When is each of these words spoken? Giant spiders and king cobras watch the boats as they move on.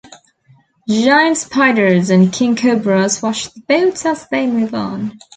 Giant 0.89 1.37
spiders 1.37 2.09
and 2.09 2.33
king 2.33 2.55
cobras 2.55 3.21
watch 3.21 3.53
the 3.53 3.59
boats 3.61 4.03
as 4.03 4.27
they 4.29 4.47
move 4.47 4.73
on. 4.73 5.19